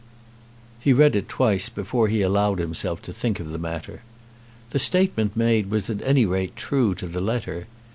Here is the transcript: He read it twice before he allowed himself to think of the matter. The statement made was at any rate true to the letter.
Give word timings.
He 0.79 0.93
read 0.93 1.15
it 1.15 1.29
twice 1.29 1.69
before 1.69 2.07
he 2.07 2.23
allowed 2.23 2.57
himself 2.57 3.03
to 3.03 3.13
think 3.13 3.39
of 3.39 3.49
the 3.51 3.59
matter. 3.59 4.01
The 4.71 4.79
statement 4.79 5.37
made 5.37 5.69
was 5.69 5.91
at 5.91 6.01
any 6.01 6.25
rate 6.25 6.55
true 6.55 6.95
to 6.95 7.05
the 7.05 7.21
letter. 7.21 7.67